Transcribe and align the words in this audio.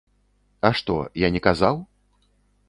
А 0.69 0.71
што, 0.79 0.95
я 1.25 1.31
не 1.37 1.41
казаў? 1.49 1.75